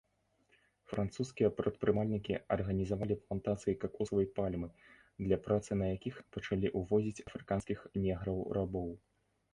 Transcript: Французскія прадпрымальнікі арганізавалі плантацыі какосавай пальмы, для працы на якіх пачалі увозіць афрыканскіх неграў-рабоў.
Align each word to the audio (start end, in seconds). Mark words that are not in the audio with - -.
Французскія 0.93 1.49
прадпрымальнікі 1.57 2.33
арганізавалі 2.55 3.17
плантацыі 3.23 3.77
какосавай 3.83 4.27
пальмы, 4.39 4.67
для 5.27 5.37
працы 5.49 5.71
на 5.83 5.93
якіх 5.95 6.15
пачалі 6.37 6.67
увозіць 6.81 7.25
афрыканскіх 7.27 7.79
неграў-рабоў. 8.03 8.91